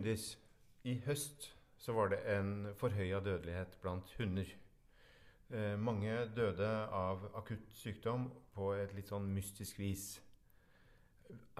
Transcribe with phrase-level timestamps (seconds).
[0.00, 0.38] Gunndis,
[0.88, 4.48] i høst så var det en forhøya dødelighet blant hunder.
[5.52, 10.06] Eh, mange døde av akutt sykdom på et litt sånn mystisk vis.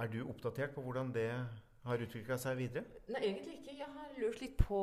[0.01, 1.27] Er du oppdatert på hvordan det
[1.85, 3.03] har utvikla seg videre?
[3.13, 3.75] Nei, egentlig ikke.
[3.77, 4.79] Jeg har lurt litt på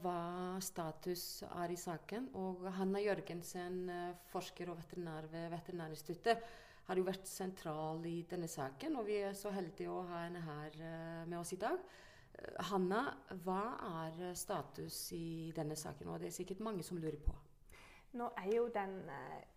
[0.00, 0.22] hva
[0.64, 2.30] status er i saken.
[2.40, 6.48] Og Hanna Jørgensen, eh, forsker og veterinær ved Veterinærinstituttet,
[6.88, 8.96] har jo vært sentral i denne saken.
[8.96, 11.76] Og vi er så heldige å ha henne her eh, med oss i dag.
[12.38, 13.04] Eh, Hanna,
[13.44, 16.08] hva er status i denne saken?
[16.08, 17.34] Og det er sikkert mange som lurer på.
[18.12, 18.98] Nå er jo den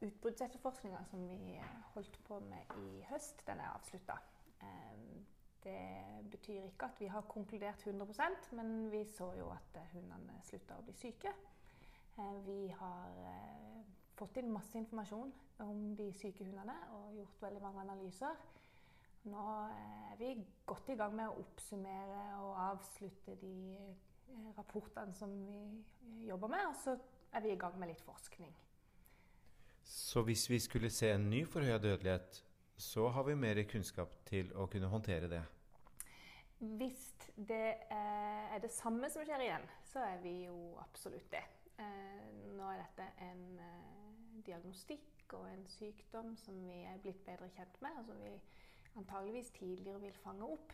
[0.05, 1.57] utbruddsetterforskninga som vi
[1.93, 4.15] holdt på med i høst, den er avslutta.
[5.65, 10.77] Det betyr ikke at vi har konkludert 100% men vi så jo at hundene slutta
[10.77, 11.31] å bli syke.
[12.17, 13.79] Eh, vi har eh,
[14.15, 15.31] fått inn masse informasjon
[15.65, 18.37] om de syke hundene og gjort veldig mange analyser.
[19.31, 23.55] Nå eh, er vi godt i gang med å oppsummere og avslutte de
[24.55, 26.95] rapportene som vi jobber med, og så
[27.35, 28.53] er vi i gang med litt forskning.
[29.83, 32.41] Så hvis vi skulle se en ny forhøya dødelighet,
[32.77, 35.43] så har vi mer kunnskap til å kunne håndtere det?
[36.59, 37.03] Hvis
[37.35, 41.43] det er det samme som skjer igjen, så er vi jo absolutt det.
[41.75, 47.51] Eh, nå er dette en eh, diagnostikk og en sykdom som vi er blitt bedre
[47.51, 48.31] kjent med, og som vi
[48.97, 50.73] antageligvis tidligere vil fange opp.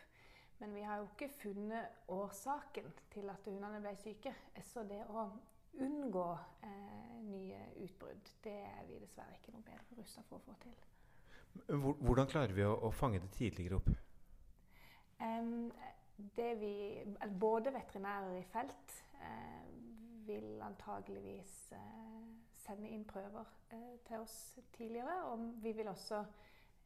[0.60, 4.34] Men vi har jo ikke funnet årsaken til at hundene ble syke.
[4.62, 5.26] Så det å
[5.82, 6.28] unngå
[6.62, 10.76] eh, nye utbrudd, det er vi dessverre ikke noe bedre rusta for å få til.
[11.66, 13.90] Hvordan klarer vi å, å fange det tidligere opp?
[16.62, 17.04] Vi,
[17.40, 19.66] både veterinærer i felt eh,
[20.26, 22.26] vil antageligvis eh,
[22.62, 24.36] sende inn prøver eh, til oss
[24.76, 25.16] tidligere.
[25.32, 26.22] Og vi vil også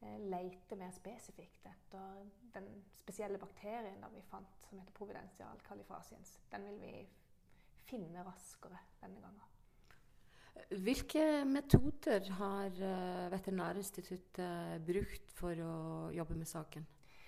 [0.01, 6.39] eh, leite mer spesifikt etter den spesielle bakterien vi fant, som heter providensial califasiens.
[6.51, 6.95] Den vil vi
[7.87, 9.53] finne raskere denne gangen.
[10.83, 15.75] Hvilke metoder har eh, Veterinærinstituttet brukt for å
[16.15, 16.87] jobbe med saken?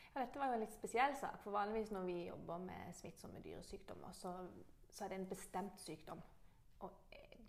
[0.09, 1.37] Ja, dette var jo en litt spesiell sak.
[1.43, 4.33] For vanligvis når vi jobber med smittsomme dyresykdommer, så,
[4.89, 6.23] så er det en bestemt sykdom.
[6.83, 6.97] Og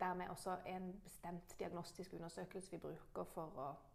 [0.00, 3.89] dermed også en bestemt diagnostisk undersøkelse vi bruker for å eh,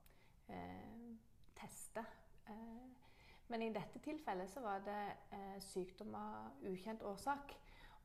[1.55, 2.05] teste.
[2.49, 2.85] Eh,
[3.47, 5.01] men i dette tilfellet så var det
[5.35, 7.53] eh, sykdom av ukjent årsak.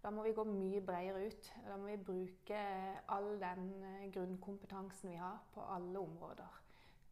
[0.01, 1.53] Da må vi gå mye bredere ut.
[1.67, 2.61] Da må vi bruke
[3.09, 6.61] all den eh, grunnkompetansen vi har på alle områder.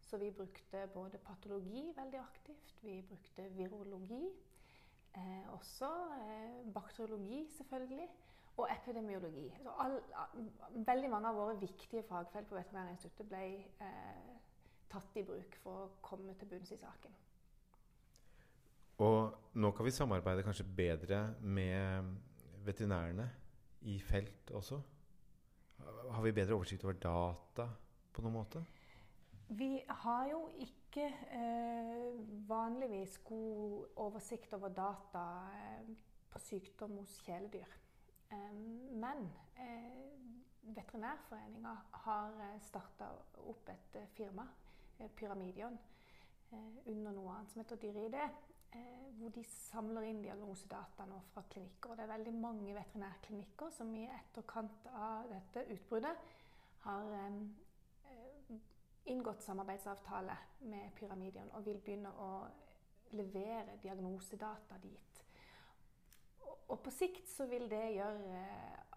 [0.09, 4.23] Så vi brukte både patologi veldig aktivt, vi brukte virologi.
[5.17, 5.91] Eh, også
[6.21, 8.09] eh, bakteriologi, selvfølgelig.
[8.59, 9.55] Og epidemiologi.
[9.79, 10.01] All,
[10.75, 13.43] veldig mange av våre viktige fagfelt på Veterinærinstituttet ble
[13.85, 14.33] eh,
[14.91, 17.17] tatt i bruk for å komme til bunns i saken.
[19.05, 22.17] Og nå kan vi samarbeide kanskje bedre med
[22.67, 23.29] veterinærene
[23.87, 24.81] i felt også?
[26.11, 27.69] Har vi bedre oversikt over data
[28.13, 28.65] på noen måte?
[29.49, 32.19] Vi har jo ikke eh,
[32.49, 35.23] vanligvis god oversikt over data
[35.57, 35.93] eh,
[36.29, 37.79] på sykdom hos kjæledyr.
[38.35, 38.53] Eh,
[38.99, 39.25] men
[39.57, 40.09] eh,
[40.75, 41.75] Veterinærforeninga
[42.05, 43.09] har eh, starta
[43.49, 44.45] opp et eh, firma,
[45.17, 45.79] Pyramidion,
[46.87, 48.17] under noe annet som heter DyriD,
[49.19, 51.93] hvor de samler inn diagnosedata nå fra klinikker.
[51.93, 56.29] Og det er veldig mange veterinærklinikker som i etterkant av dette utbruddet
[56.85, 57.09] har
[59.09, 60.37] inngått samarbeidsavtale
[60.69, 62.31] med Pyramidion og vil begynne å
[63.17, 65.23] levere diagnosedata dit.
[66.69, 68.43] Og på sikt så vil det gjøre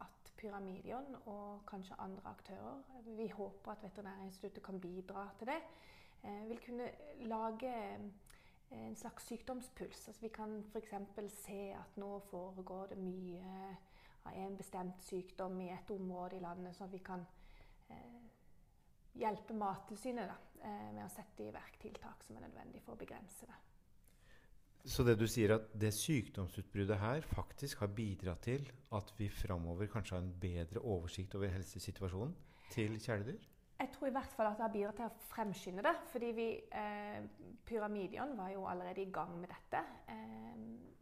[0.04, 5.62] at Pyramidion og kanskje andre aktører, vi håper at Veterinærinstituttet kan bidra til det,
[6.24, 6.90] eh, vil kunne
[7.29, 7.74] lage
[8.72, 10.07] en slags sykdomspuls.
[10.07, 10.94] Altså vi kan f.eks.
[11.34, 13.78] se at nå foregår det mye
[14.25, 17.25] av en bestemt sykdom i et område i landet, sånn at vi kan
[17.90, 18.22] eh,
[19.19, 20.31] hjelpe Mattilsynet
[20.62, 23.59] eh, med å sette i verk tiltak som er nødvendig for å begrense det.
[24.86, 28.66] Så det du sier at det sykdomsutbruddet her faktisk har bidratt til
[28.98, 32.34] at vi framover kanskje har en bedre oversikt over helsesituasjonen
[32.74, 33.48] til kjæledyr?
[33.82, 35.96] Jeg tror i hvert fall at det har bidratt til å fremskynde det.
[36.12, 37.22] fordi vi, eh,
[37.66, 39.84] Pyramidion var jo allerede i gang med dette.
[40.08, 40.58] Eh,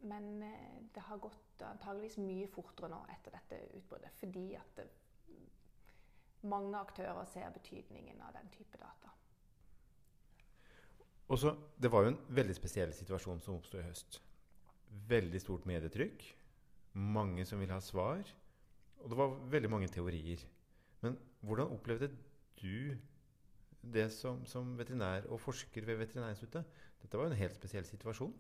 [0.08, 4.12] men eh, det har gått antageligvis mye fortere nå etter dette utbruddet.
[4.20, 4.88] Fordi at det
[6.42, 9.12] mange aktører ser betydningen av den type data.
[11.30, 14.18] Også, det var jo en veldig spesiell situasjon som oppsto i høst.
[15.10, 16.24] Veldig stort medietrykk.
[16.98, 18.24] Mange som ville ha svar.
[19.04, 20.42] Og det var veldig mange teorier.
[21.02, 22.10] Men hvordan opplevde
[22.62, 22.98] du
[23.94, 26.66] det som, som veterinær og forsker ved Veterinærinstituttet?
[27.02, 28.34] Dette var jo en helt spesiell situasjon.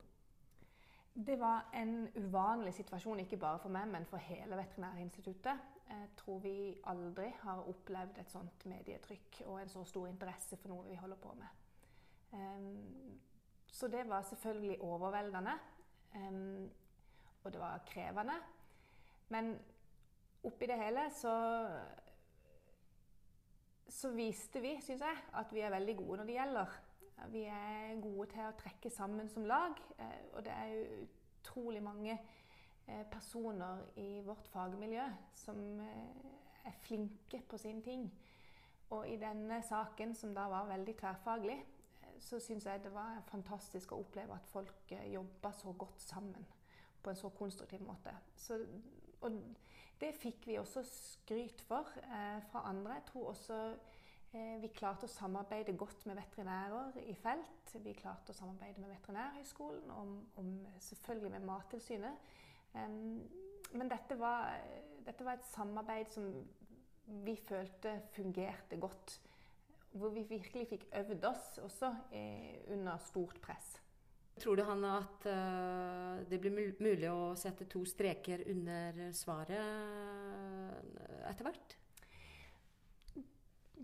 [1.14, 5.64] Det var en uvanlig situasjon, ikke bare for meg, men for hele Veterinærinstituttet.
[5.90, 6.58] Jeg tror vi
[6.90, 11.18] aldri har opplevd et sånt medietrykk og en så stor interesse for noe vi holder
[11.22, 11.69] på med.
[12.32, 13.20] Um,
[13.68, 15.58] så det var selvfølgelig overveldende.
[16.16, 16.70] Um,
[17.44, 18.38] og det var krevende.
[19.30, 19.60] Men
[20.44, 21.36] oppi det hele så
[23.90, 26.76] så viste vi, syns jeg, at vi er veldig gode når det gjelder.
[27.34, 29.80] Vi er gode til å trekke sammen som lag.
[30.00, 36.30] Eh, og det er utrolig mange eh, personer i vårt fagmiljø som eh,
[36.70, 38.06] er flinke på sine ting.
[38.96, 41.58] Og i denne saken, som da var veldig tverrfaglig,
[42.22, 46.46] så syns jeg det var fantastisk å oppleve at folk jobba så godt sammen
[47.04, 48.14] på en så konstruktiv måte.
[48.36, 48.60] Så,
[49.22, 49.32] og
[50.00, 53.00] det fikk vi også skryt for eh, fra andre.
[53.00, 53.58] Jeg tror også
[54.34, 57.74] eh, vi klarte å samarbeide godt med veterinærer i felt.
[57.84, 62.30] Vi klarte å samarbeide med Veterinærhøgskolen, om, om selvfølgelig med Mattilsynet.
[62.76, 62.88] Eh,
[63.70, 64.56] men dette var,
[65.06, 66.32] dette var, et samarbeid som
[67.26, 69.20] vi følte fungerte godt.
[69.92, 73.78] Hvor vi virkelig fikk øvd oss også eh, under stort press.
[74.40, 81.26] Tror du han at uh, det blir mulig å sette to streker under svaret uh,
[81.28, 81.76] etter hvert?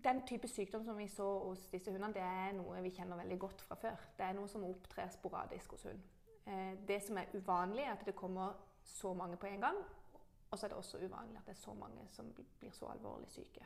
[0.05, 3.39] Den type sykdom som vi så hos disse hundene, det er noe vi kjenner veldig
[3.41, 4.07] godt fra før.
[4.15, 6.03] Det er noe som opptrer sporadisk hos hund.
[6.45, 8.53] Eh, det som er uvanlig, er at det kommer
[8.85, 9.79] så mange på en gang.
[10.51, 12.29] Og så er det også uvanlig at det er så mange som
[12.59, 13.65] blir så alvorlig syke.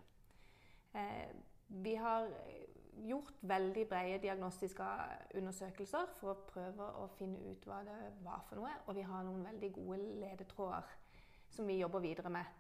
[1.70, 2.28] Vi har
[3.06, 4.86] gjort veldig brede diagnostiske
[5.40, 8.74] undersøkelser for å prøve å finne ut hva det var for noe.
[8.88, 10.96] Og vi har noen veldig gode ledetråder
[11.50, 12.58] som vi jobber videre med.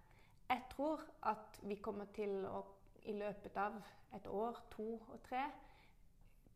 [0.50, 2.63] Jeg tror at vi kommer til å
[3.09, 3.77] i løpet av
[4.15, 5.45] et år, to og tre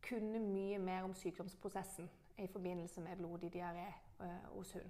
[0.04, 3.88] kunne mye mer om sykdomsprosessen i forbindelse med blodig diaré
[4.22, 4.90] øh, hos hund.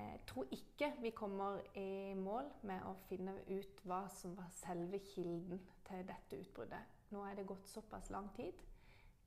[0.00, 5.00] Jeg tror ikke vi kommer i mål med å finne ut hva som var selve
[5.12, 6.98] kilden til dette utbruddet.
[7.10, 8.56] Nå er det gått såpass lang tid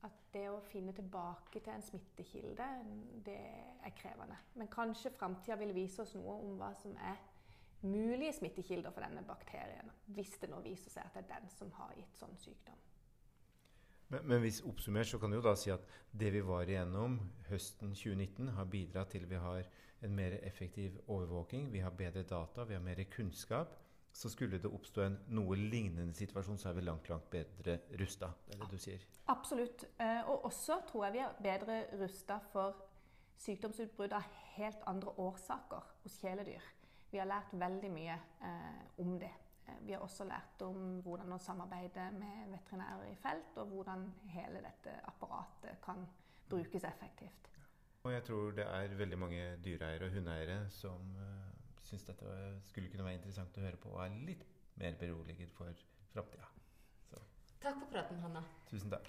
[0.03, 2.65] at det å finne tilbake til en smittekilde,
[3.23, 3.39] det
[3.87, 4.35] er krevende.
[4.59, 7.21] Men kanskje framtida vil vise oss noe om hva som er
[7.87, 9.91] mulige smittekilder for denne bakterien.
[10.15, 12.79] Hvis det nå viser seg at det er den som har gitt sånn sykdom.
[14.13, 17.18] Men, men hvis oppsummert så kan du jo da si at det vi var igjennom
[17.50, 19.65] høsten 2019, har bidratt til vi har
[20.04, 23.80] en mer effektiv overvåking, vi har bedre data, vi har mer kunnskap
[24.13, 28.30] så skulle det oppstå en noe lignende situasjon, så er vi langt, langt bedre rusta.
[28.51, 29.06] Er det du sier?
[29.33, 29.88] Absolutt.
[29.98, 32.83] Eh, og også tror jeg vi er bedre rusta for
[33.42, 36.69] sykdomsutbrudd av helt andre årsaker hos kjæledyr.
[37.09, 39.33] Vi har lært veldig mye eh, om det.
[39.68, 44.06] Eh, vi har også lært om hvordan å samarbeide med veterinærer i felt, og hvordan
[44.36, 46.06] hele dette apparatet kan
[46.50, 47.51] brukes effektivt.
[48.04, 51.15] Og jeg tror det er veldig mange dyreeiere og hundeeiere som
[51.88, 52.33] syns dette
[52.68, 54.44] skulle kunne være interessant å høre på og er litt
[54.75, 56.50] mer beroliget for framtida.
[57.63, 58.42] Takk for praten, Hanna.
[58.68, 59.07] Tusen takk.